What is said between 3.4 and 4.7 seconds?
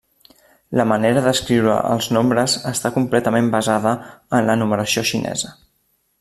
basada en la